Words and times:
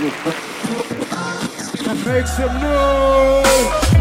Make 0.00 0.12
some 2.28 2.60
noise. 2.60 3.97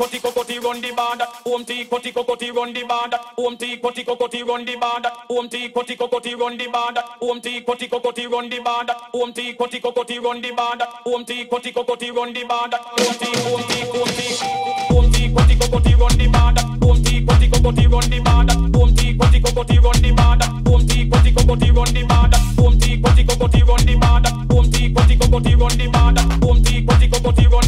koti 0.00 0.18
kokoti 0.24 0.58
run 0.64 0.80
the 0.80 0.90
bar 0.98 1.14
that 1.18 1.28
home 1.46 1.64
tea 1.64 1.84
koti 1.84 2.10
kokoti 2.12 2.50
run 2.56 2.72
the 2.72 2.82
bar 2.90 3.08
that 3.10 3.20
home 3.40 3.56
tea 3.58 3.76
koti 3.82 4.02
kokoti 4.04 4.40
run 4.50 4.64
the 4.64 4.76
bar 4.84 5.00
that 5.02 5.12
home 5.28 5.48
tea 5.50 5.68
koti 5.68 5.96
kokoti 5.96 6.32
run 6.40 6.56
the 6.56 6.68
bar 6.76 6.92
that 6.94 7.04
home 7.20 7.40
tea 7.42 7.60
koti 7.60 7.86
kokoti 7.88 8.24
run 8.32 8.48
the 8.48 8.60
bar 8.60 8.86
that 8.86 8.96
home 9.12 9.34
tea 9.34 9.52
koti 9.52 9.80
kokoti 9.80 10.18
run 10.24 10.40
the 10.40 10.52
bar 10.62 10.78
that 10.78 10.88
home 11.04 11.24
tea 11.24 11.44
koti 11.44 11.72
kokoti 11.72 12.10
run 12.16 12.32
the 12.32 12.44
bar 12.44 12.70
home 12.72 13.14
tea 13.20 13.36
home 13.44 13.62
tea 13.68 13.84
home 13.92 14.16
tea 14.16 14.59
tick, 15.34 15.58
go 15.58 15.66
run 15.70 16.16
the 16.16 16.26
border. 16.28 16.64
Boom 16.78 17.02
tick, 17.02 17.26
run 17.28 17.40
the 17.40 18.20
border. 18.20 18.54
Boom 18.70 18.94
tick, 18.94 19.18
run 19.18 19.30
the 19.30 19.40
border. 19.40 19.40
Boom 19.40 19.56
tick, 19.56 19.84
run 19.84 20.00
the 20.00 20.12
border. 20.12 20.48
Boom 20.62 20.86
tick, 20.86 21.12
run 21.12 21.22
the 21.22 22.02
border. 22.02 22.38
Boom 22.56 22.78
tick, 22.78 23.02
run 23.02 23.14
the 23.14 23.94
border. 23.94 24.30
Boom 24.46 24.72
tick, 24.72 24.96
run 24.96 25.14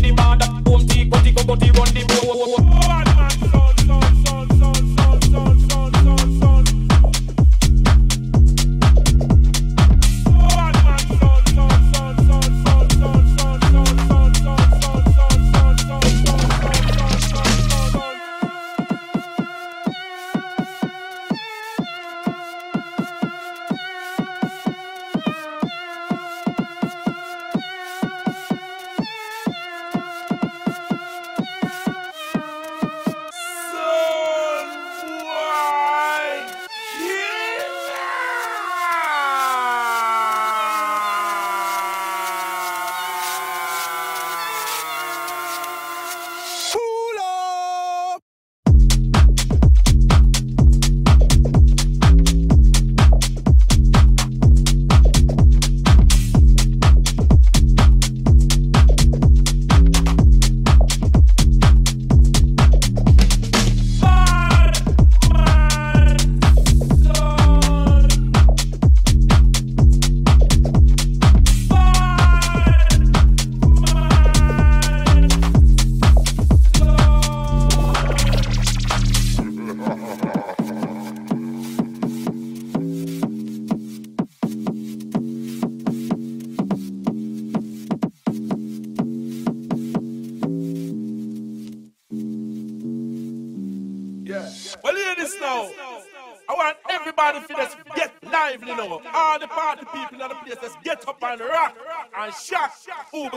the 0.03 0.13
border. 0.13 0.43
Boom 0.63 0.87
tick, 0.87 1.13
run 1.13 1.95
the 1.95 2.05
border. 2.07 3.32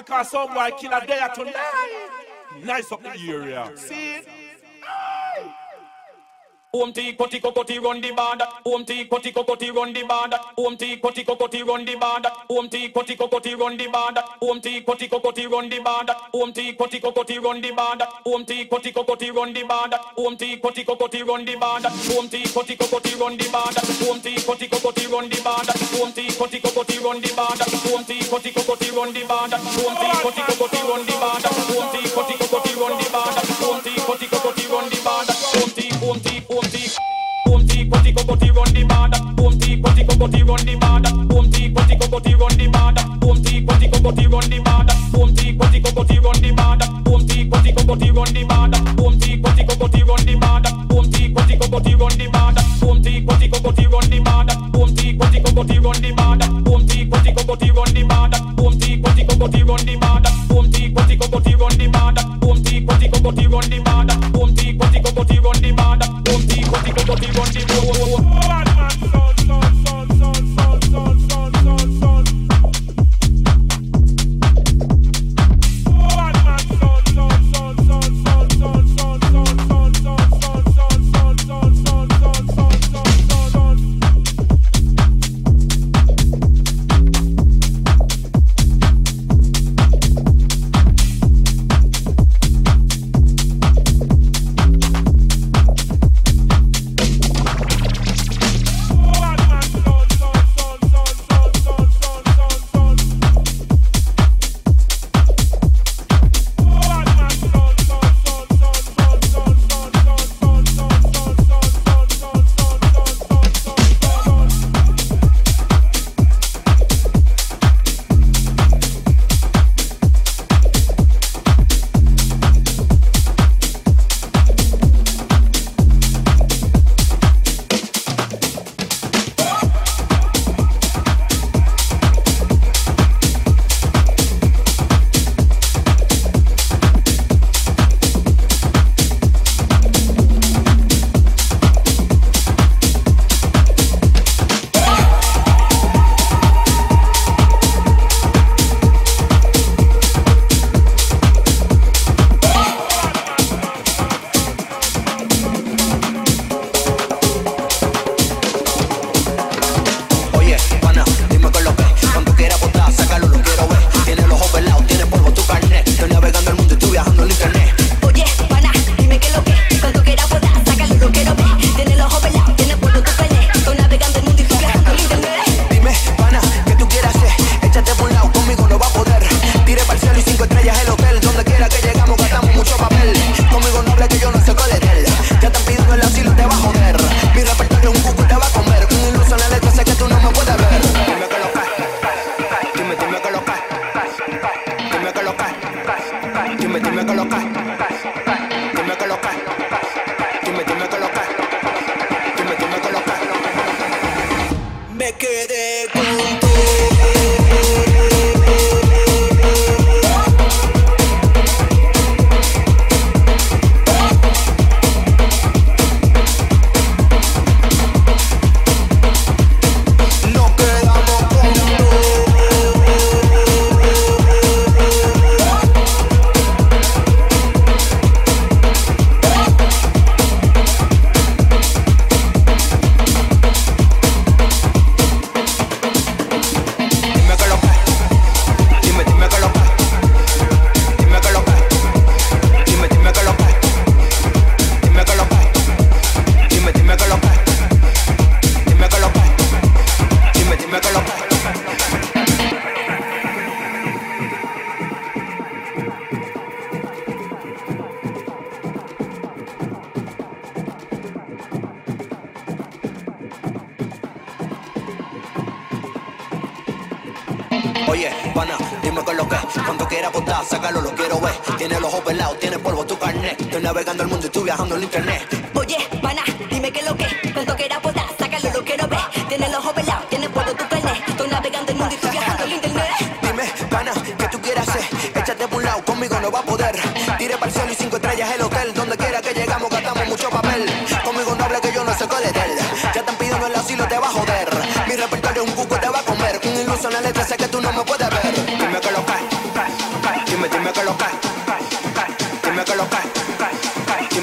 Because 0.05 0.29
some 0.29 0.53
boy 0.53 0.69
kill 0.77 0.93
a 0.93 1.05
day 1.05 1.19
tonight. 1.33 2.09
Nice 2.63 2.91
up 2.91 3.01
the 3.03 3.09
area. 3.09 3.71
See? 3.75 4.21
Home 6.75 6.91
tea, 6.91 7.13
cutty, 7.13 7.39
cutty, 7.39 7.79
run 7.79 8.01
the 8.01 8.11
band. 8.11 8.41
Home 8.65 8.83
tea, 8.83 9.05
cutty, 9.05 9.31
cutty, 9.31 9.71
run 9.71 9.93
the 9.93 10.03
band. 10.03 10.33
Home 10.57 10.75
tea, 10.75 10.97
cutty, 10.97 11.23
cutty, 11.23 11.63
run 11.63 11.85
the 11.85 11.95
band. 11.95 12.25
Home 12.49 12.67
tea, 12.69 12.89
cutty, 12.89 13.15
cutty, 13.15 13.55
run 13.55 13.77
the 13.77 13.87
band. 13.87 14.17
Home 14.41 14.59
tea, 14.59 14.81
cutty, 14.81 15.07
cutty, 15.07 15.47
run 15.47 15.69
the 15.69 15.79
band. 15.79 16.09
Home 16.33 16.51
tea, 16.51 16.73
cutty, 16.75 16.99
cutty, 16.99 17.39
run 17.39 17.61
the 17.61 17.71
band. 17.71 18.01
Home 18.25 18.43
tea, 18.45 18.65
cutty, 18.65 18.91
cutty, 18.91 19.29
run 19.31 19.53
the 19.53 19.63
band. 19.63 19.93
Home 20.17 20.35
tea, 20.35 20.57
cutty, 20.59 20.83
cutty, 20.83 21.23
run 21.23 21.45
the 21.45 21.55
band. 21.55 21.85
Home 22.11 22.27
tea, 22.27 22.45
cutty, 22.51 22.75
cutty, 22.75 23.13
run 23.23 23.39
the 23.39 23.55
band. 23.55 23.77
Home 24.03 24.19
tea, 24.19 24.35
cutty, 24.43 24.75
cutty, 24.75 25.07
run 25.07 25.29
the 25.31 25.39
band. 25.39 25.69
Home 25.95 26.11
tea, 26.11 26.27
cutty, 26.35 26.67
cutty, 26.67 26.99
run 26.99 27.23
the 27.23 27.31
band. 27.31 27.61
Home 27.87 28.03
tea, 28.03 28.19
cutty, 28.27 28.51
cutty, 28.51 28.91
run 28.91 29.13
the 29.15 29.23
band. 29.23 29.53
Home 29.55 29.95
tea, 29.95 30.19
cutty, 30.19 30.51
cutty, 30.59 30.81
run 30.83 31.05
the 31.07 31.15
band. 31.23 31.45
Home 31.71 31.87
tea, 31.95 32.09
cutty, 32.11 32.35
cutty, 32.35 32.73
run 32.75 32.93
the 32.99 33.07
band. 33.15 33.37
Home 33.63 33.81
tea, 33.81 33.95
cutty, 33.95 34.27
cutty, 34.27 34.67
run 34.67 34.89
the 34.89 34.99
band. 35.03 35.34
Cutty, 38.15 38.27
cutty, 38.27 38.51
run 38.51 38.73
the 38.73 38.83
band. 38.85 39.15
Home 39.39 39.59
tea, 39.59 39.81
cutty, 39.81 40.05
cutty, 40.05 40.43
run 40.43 40.63
the 40.63 40.75
band. 40.79 41.05
Home 41.33 41.51
tea, 41.51 41.67
cutty, 41.67 41.95
cutty, 41.99 42.35
run 42.35 42.55
the 42.55 42.67
band. 42.71 42.99
Home 43.21 43.43
tea, 43.43 43.65
cutty, 43.67 43.91
cutty, 43.91 44.27
run 44.27 44.47
the 44.47 44.59
band. 44.63 44.89
Home 45.11 45.35
tea, 45.35 45.51
cutty, 45.51 45.81
cutty, 45.83 46.19
run 46.23 46.39
the 46.39 46.51
band. 46.55 46.83
Home 47.07 47.27
tea, 47.27 47.49
cutty, 47.51 47.73
cutty, 47.75 48.11
run 48.15 48.31
the 48.31 48.43
band. 48.47 48.75
Home 48.95 49.19
tea, 49.19 49.43
cutty, 49.43 49.63
cutty, 49.67 50.03
run 50.07 50.23
the 50.23 50.35
band. 50.39 50.67
Home 50.87 51.11
tea, 51.11 51.27
cutty, 51.35 51.55
cutty, 51.59 51.93
run 51.99 52.15
the 52.15 52.27
band. 52.31 52.57
Home 52.79 53.03
tea, 53.03 53.19
cutty, 53.27 53.51
cutty, 53.59 53.87
run 53.91 54.07
the 54.07 54.21
band. 54.23 54.51
Home 54.71 54.95
tea, 54.95 55.17
cutty, 55.19 55.39
cutty, 55.43 55.77
run 55.83 55.99
the 55.99 56.11
band. 56.15 56.41
Home 56.71 56.87
tea, 56.87 57.09
cutty, 57.11 57.35
cutty, 57.35 57.71
run 57.71 57.91
the 57.91 58.03
band. 58.07 58.35
Home 58.63 58.79
tea, 58.79 59.01
cutty, 59.03 59.25
cutty, 59.27 59.63
run 59.63 59.85
the 59.85 59.95
band. 59.99 60.25
Home 60.55 60.71
tea, 60.71 60.93
cutty, 60.93 61.17
cutty, 61.17 61.55
run 61.55 61.75
the 61.75 61.87
band. 61.91 62.17
Home 62.43 62.63
tea, 62.63 62.85
cutty, 62.85 63.09
cutty, 63.09 63.47
run 63.47 63.69
the 63.69 63.79
band. 63.83 64.11
Home 64.35 64.55
tea, 64.55 64.77
cutty, 64.77 64.99
cutty, 65.03 65.39
run 65.39 65.61
the 65.61 65.75
tea, 66.47 66.54
body, 66.83 67.05
body, 67.05 67.27
run 67.31 67.49
the 67.53 67.65
road. 67.99 68.64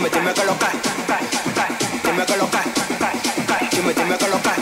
dime, 0.02 0.10
dime 0.10 0.34
que 0.34 0.44
lo 0.44 0.58
cae. 0.58 0.70
Dime 2.04 2.26
que 2.26 2.36
lo 2.36 2.50
cae. 2.50 2.64
Dime, 3.70 3.94
dime 3.94 4.18
que 4.18 4.28
lo 4.28 4.42
cae. 4.42 4.61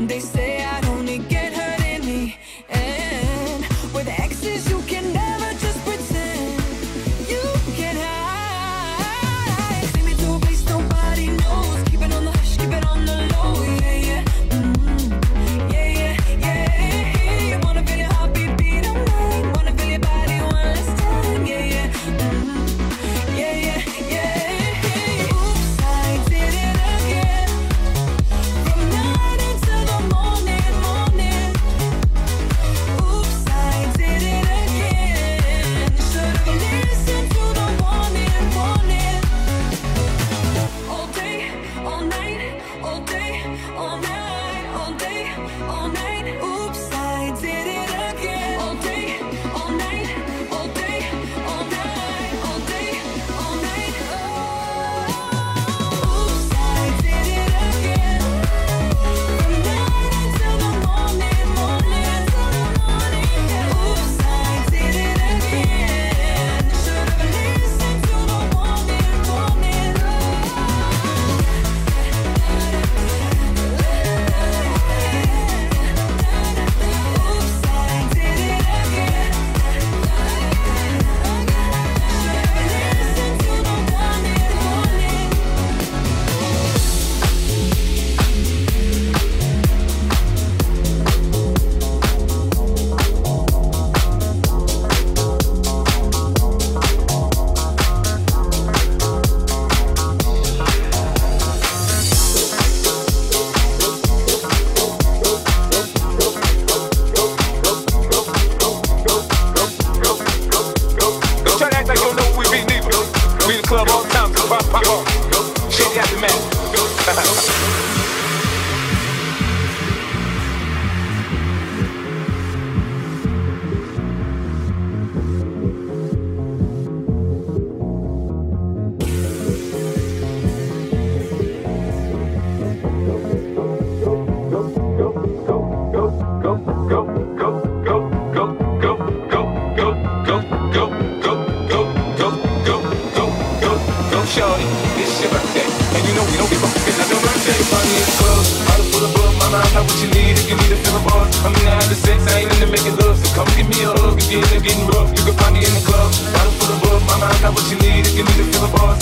They 0.00 0.20
say 0.20 0.47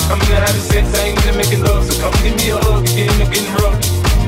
I'm 0.07 0.23
in 0.23 0.29
the 0.31 0.39
habit 0.39 0.63
making 1.35 1.63
love, 1.67 1.83
so 1.83 1.99
come 1.99 2.15
give 2.23 2.37
me 2.39 2.55
a 2.55 2.59
hug 2.63 2.87
again, 2.87 3.11
I'm 3.51 3.59
rough. 3.59 3.75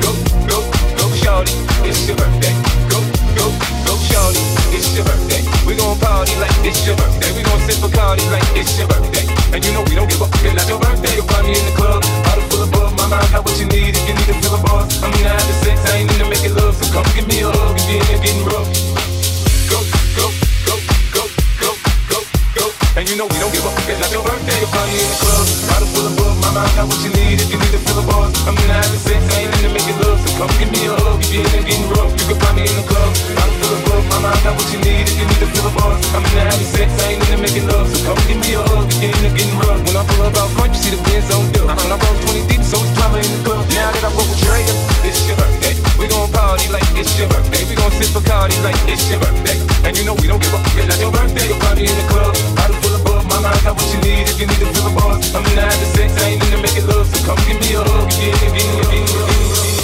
Go, 0.03 0.11
go, 0.51 0.59
go, 0.99 1.05
shawty, 1.23 1.55
it's 1.87 2.03
your 2.07 2.19
birthday. 2.19 2.51
Go, 2.91 2.99
go, 3.39 3.47
go, 3.87 3.95
shawty, 4.11 4.43
it's 4.75 4.91
your 4.99 5.07
birthday. 5.07 5.43
We 5.63 5.79
gon' 5.79 5.95
party 6.03 6.35
like 6.43 6.51
it's 6.67 6.83
your 6.83 6.99
birthday. 6.99 7.31
We 7.31 7.47
gon' 7.47 7.61
sip 7.63 7.79
Bacardi 7.79 8.27
like 8.35 8.43
it's 8.59 8.75
your 8.75 8.91
birthday. 8.91 9.23
And 9.55 9.63
you 9.63 9.71
know 9.73 9.87
we 9.87 9.95
don't 9.95 10.11
give 10.11 10.19
a 10.21 10.27
fuck. 10.27 10.43
It's 10.43 10.67
your 10.69 10.83
birthday, 10.83 11.15
come 11.15 11.27
find 11.31 11.47
me 11.47 11.55
in 11.55 11.65
the 11.65 11.75
club. 11.79 12.03
Bottle 12.27 12.45
full 12.51 12.63
above 12.67 12.93
my 12.99 13.07
mouth, 13.07 13.31
got 13.31 13.47
what 13.47 13.55
you 13.63 13.67
need. 13.71 13.95
If 13.95 14.03
you 14.11 14.15
need 14.19 14.29
a 14.35 14.37
pillar 14.43 14.59
feel 14.59 14.67
a. 14.67 14.91
I'm 14.99 15.15
the 15.47 15.55
sex, 15.63 15.79
ain't 15.95 16.11
into 16.11 16.27
making 16.27 16.59
love, 16.59 16.75
so 16.75 16.91
come 16.91 17.07
give 17.15 17.31
me 17.31 17.47
a 17.47 17.55
hug 17.55 17.79
again, 17.79 18.03
I'm 18.19 18.43
rough. 18.51 18.67
Go, 19.71 19.79
go, 20.19 20.27
go, 20.67 20.75
go, 21.15 21.23
go, 21.63 21.71
go, 22.11 22.19
go. 22.59 22.65
And 22.99 23.07
you 23.07 23.15
know 23.15 23.31
we 23.31 23.39
don't 23.39 23.48
it's 23.59 23.99
not 23.99 24.13
your 24.15 24.23
birthday, 24.23 24.55
You 24.63 24.71
find 24.71 24.87
me 24.87 25.03
in 25.03 25.09
the 25.11 25.19
club. 25.19 25.47
Bottle 25.67 25.91
full 25.91 26.07
of 26.07 26.15
my 26.39 26.51
mind 26.55 26.71
got 26.79 26.87
what 26.87 27.01
you 27.03 27.11
need. 27.11 27.43
If 27.43 27.51
you 27.51 27.59
need 27.59 27.75
to 27.75 27.81
fill 27.83 27.99
a 27.99 28.05
bar, 28.07 28.31
I'm 28.47 28.55
in 28.55 28.71
the 28.71 29.01
sex, 29.03 29.19
I 29.35 29.51
ain't 29.51 29.75
making 29.75 29.99
love. 29.99 30.19
So 30.23 30.31
come 30.39 30.53
give 30.63 30.71
me 30.71 30.87
a 30.87 30.95
hug, 30.95 31.19
if 31.19 31.35
you 31.35 31.43
getting 31.43 31.91
rough, 31.91 32.13
you 32.15 32.25
can 32.31 32.39
find 32.39 32.55
me 32.55 32.63
in 32.71 32.77
the 32.79 32.87
club. 32.87 33.11
Bottle 33.35 33.57
full 33.59 33.75
of 33.75 34.05
my 34.15 34.19
mind 34.31 34.41
got 34.47 34.55
what 34.55 34.69
you 34.71 34.79
need. 34.87 35.11
If 35.11 35.19
you 35.19 35.27
need 35.27 35.43
to 35.43 35.49
fill 35.51 35.67
a 35.67 35.73
bar, 35.75 35.91
I'm 36.15 36.23
in 36.23 36.55
the 36.55 36.69
sex, 36.71 36.89
I 37.03 37.19
ain't 37.19 37.43
making 37.43 37.67
love. 37.67 37.91
So 37.91 37.99
come 38.07 38.21
give 38.31 38.39
me 38.39 38.55
a 38.55 38.63
hug, 38.63 38.87
if 39.03 39.11
you 39.11 39.31
getting 39.35 39.59
rough. 39.59 39.83
When 39.83 39.97
I 39.99 40.05
up 40.23 40.39
out 40.39 40.51
front, 40.55 40.71
you 40.77 40.79
see 40.79 40.93
the 40.95 41.01
on. 41.35 41.51
When 41.51 41.91
I 41.91 41.99
roll 41.99 42.17
so 42.63 42.79
the 42.79 43.41
club. 43.43 43.65
Now 43.75 43.91
that 43.91 44.05
I 44.07 44.11
with 44.15 44.39
Dre, 44.39 44.63
it's. 45.03 45.78
We 45.99 46.07
gon' 46.07 46.31
party 46.31 46.71
like 46.71 46.87
it's 46.95 47.19
your 47.19 47.29
birthday. 47.29 47.67
We 47.67 47.75
gon' 47.75 47.91
sip 47.91 48.15
Bacardi 48.15 48.55
like 48.63 48.79
it's 48.87 49.11
your 49.11 49.19
birthday. 49.19 49.59
And 49.83 49.99
you 49.99 50.05
know 50.05 50.15
we 50.15 50.29
don't 50.29 50.41
give 50.41 50.55
a 50.55 50.59
fuck. 50.63 50.79
It's 50.79 50.87
not 50.87 51.01
your 51.03 51.11
birthday. 51.11 51.49
Your 51.51 51.59
party 51.59 51.91
in 51.91 51.97
the 51.99 52.07
club. 52.07 52.35
Bottle 52.55 52.77
full 52.79 52.95
of 52.95 53.05
bug. 53.05 53.25
My 53.27 53.43
mind 53.43 53.59
got 53.67 53.75
what 53.75 53.89
you 53.91 54.01
need. 54.07 54.31
If 54.31 54.39
you 54.39 54.47
need 54.47 54.63
to 54.63 54.71
feel 54.71 54.87
a 54.87 54.93
I'm 55.35 55.45
in 55.51 55.57
the 55.59 55.89
sex. 55.99 56.15
I 56.23 56.39
ain't 56.39 56.45
in 56.45 56.51
to 56.55 56.63
make 56.63 56.79
it 56.79 56.87
love. 56.87 57.07
So 57.11 57.19
come 57.27 57.39
give 57.51 57.59
me 57.59 57.75
a 57.75 57.83
hug. 57.83 58.13
Yeah. 58.23 59.78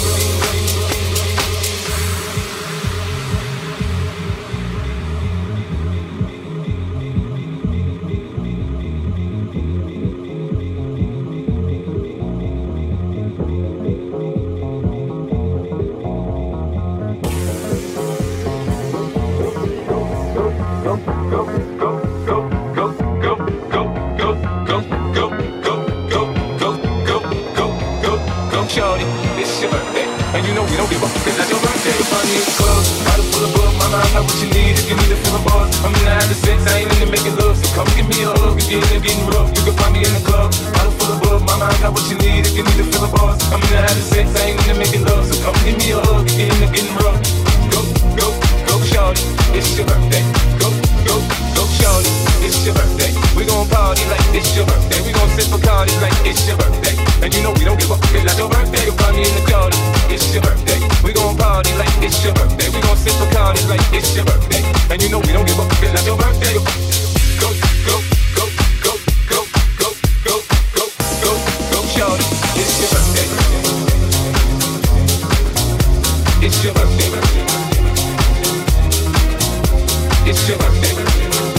It's 80.35 80.49
your. 80.49 80.57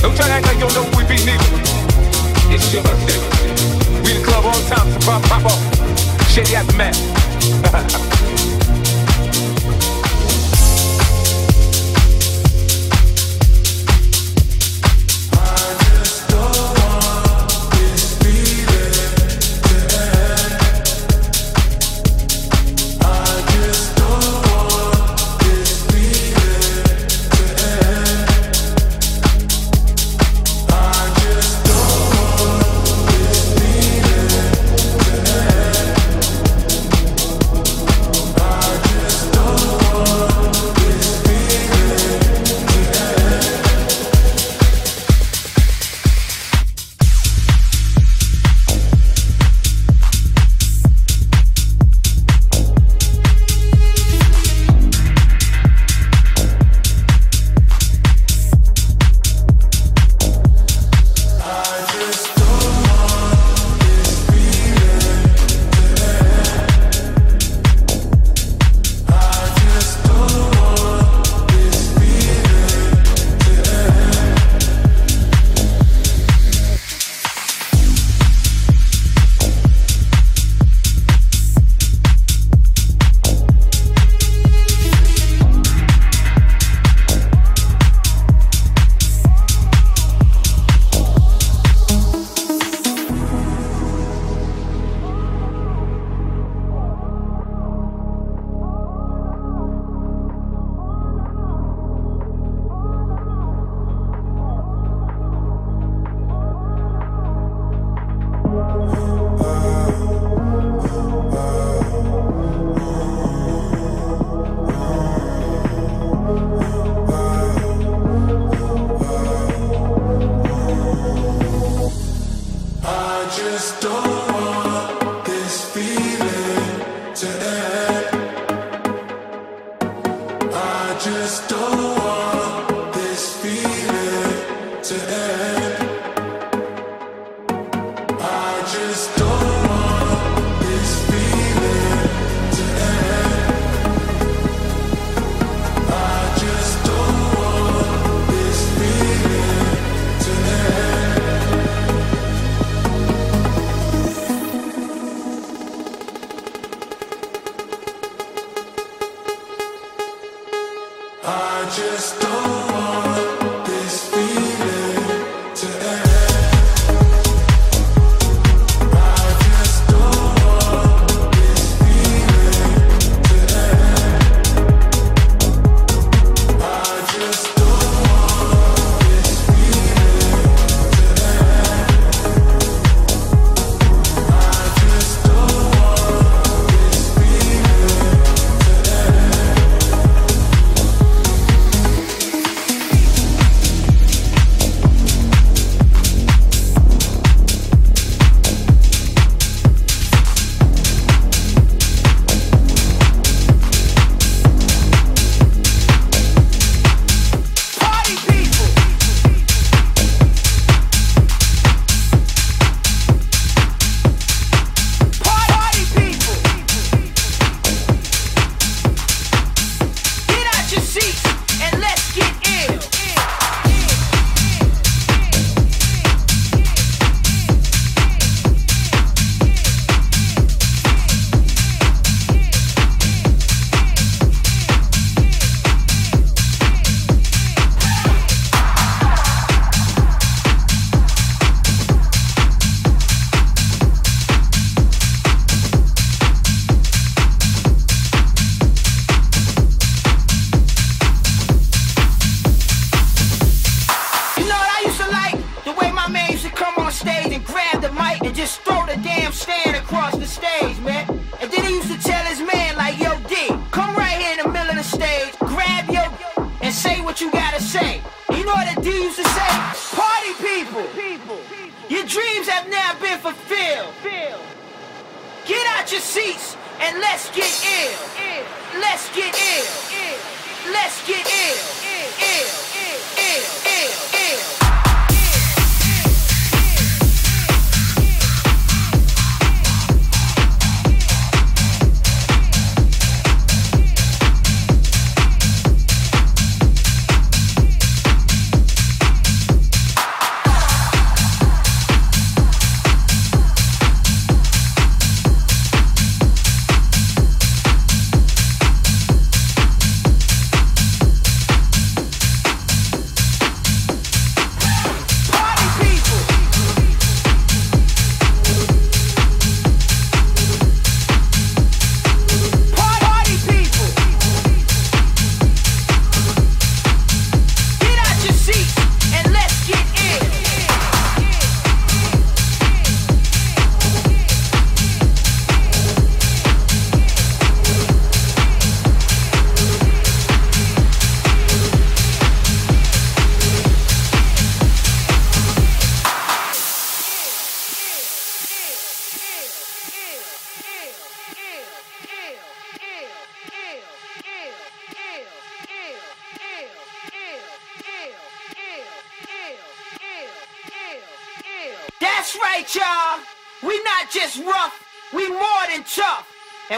Don't 0.03 0.15
try 0.15 0.27
to 0.27 0.33
act 0.33 0.47
like 0.47 0.57
you 0.57 0.69
don't 0.69 0.75
know 0.75 0.85
we 0.99 1.05
be 1.05 1.17
niggas. 1.25 2.53
It's 2.53 2.73
your 2.75 2.83
birthday. 2.83 3.19
We 4.05 4.19
the 4.19 4.25
club 4.25 4.45
on 4.45 4.53
time, 4.69 4.93
so 4.93 4.99
pop, 5.07 5.23
pop 5.23 5.47
off. 5.47 6.29
Shady 6.29 6.57
aftermath. 6.57 8.13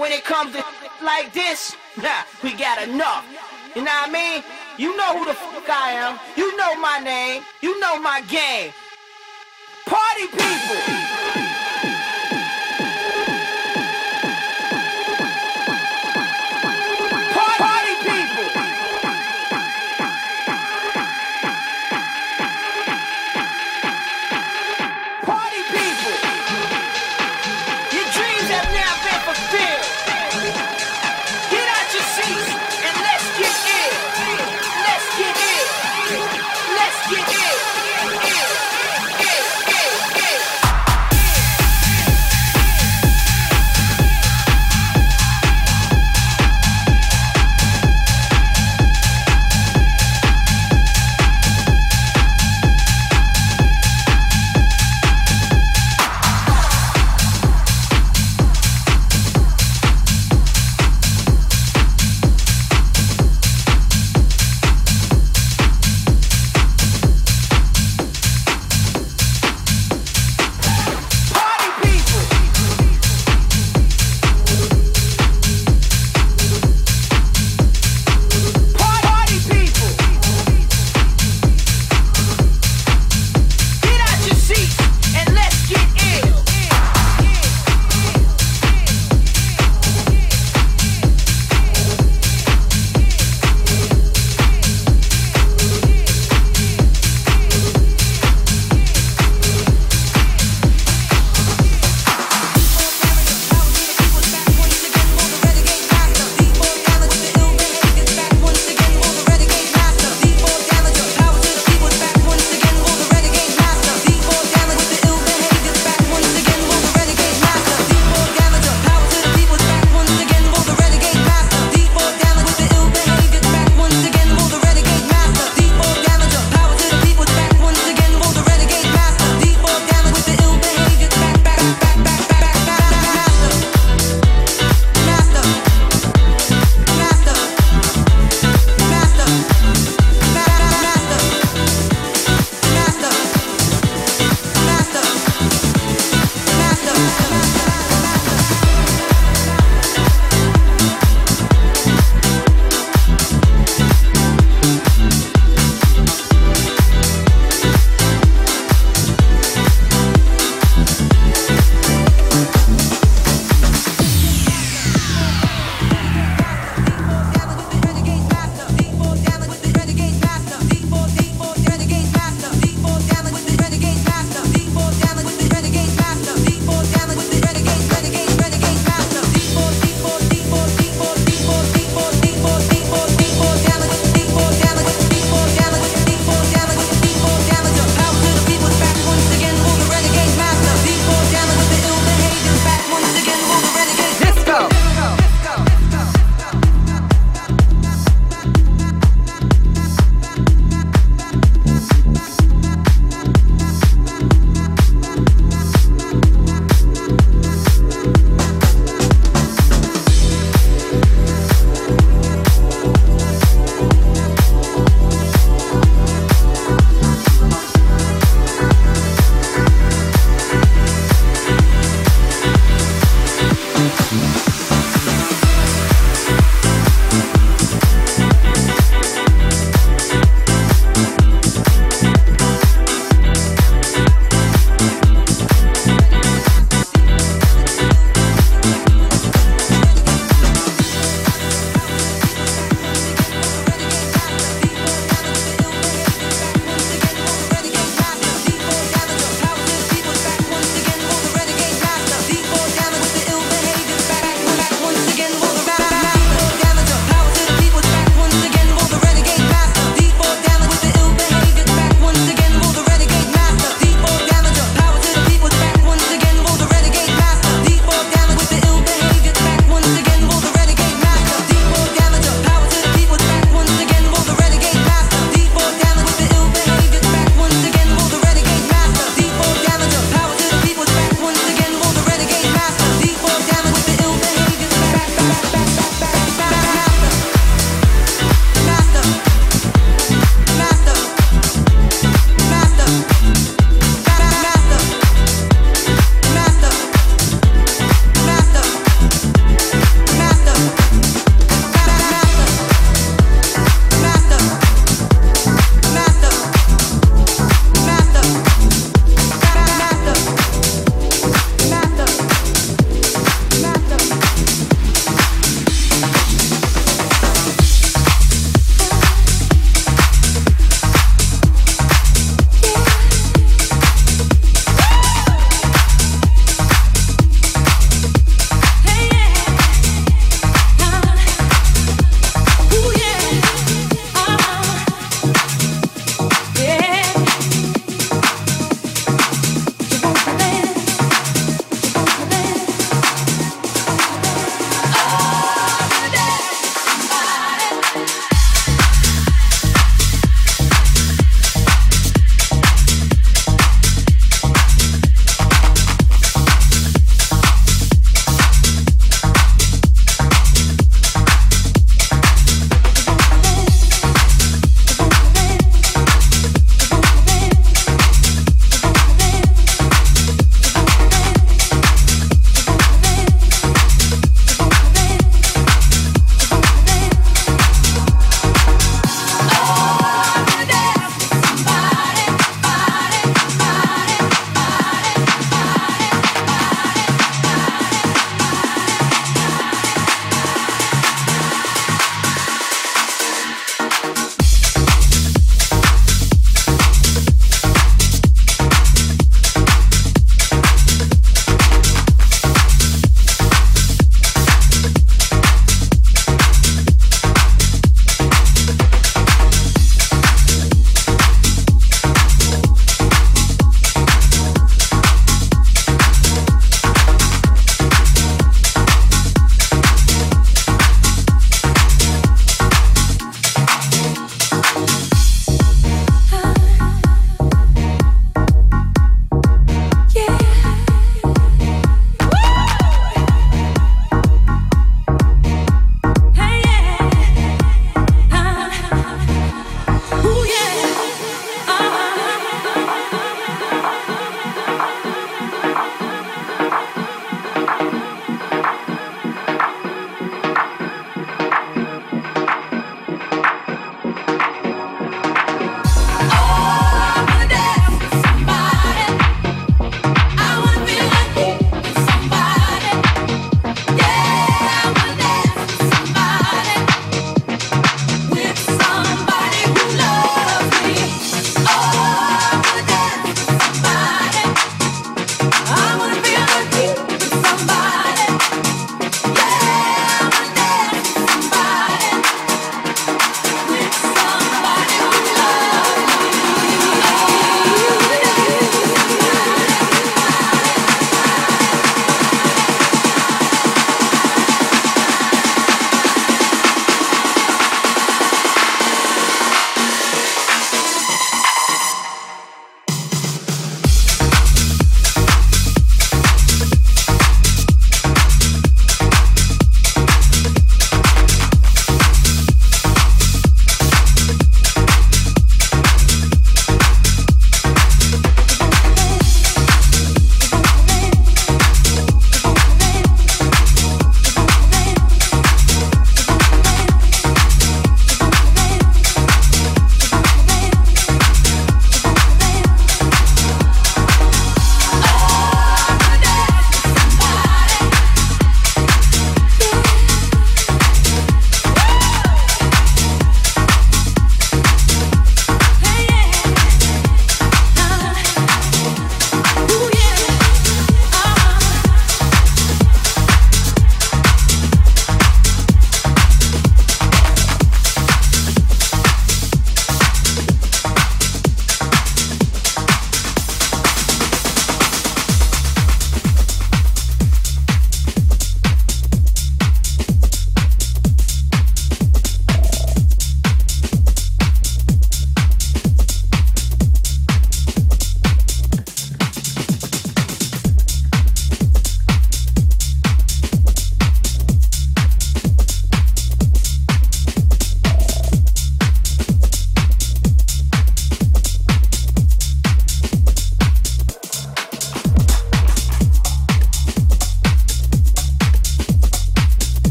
when 0.00 0.12
it 0.12 0.24
comes 0.24 0.54
to 0.54 0.64
like 1.02 1.32
this, 1.32 1.76
nah, 2.02 2.22
we 2.42 2.54
got 2.54 2.82
enough. 2.82 3.24
You 3.76 3.84
know 3.84 3.92
what 3.92 4.08
I 4.08 4.12
mean? 4.12 4.42
You 4.78 4.96
know 4.96 5.18
who 5.18 5.26
the 5.26 5.34
fuck 5.34 5.68
I 5.68 5.92
am. 5.92 6.18
You 6.36 6.56
know 6.56 6.74
my 6.76 6.98
name. 6.98 7.42
You 7.60 7.78
know 7.78 8.00
my 8.00 8.22
game. 8.22 8.72
Party 9.86 10.26
people. 10.26 11.49